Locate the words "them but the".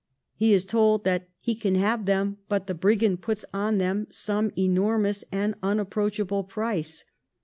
2.07-2.73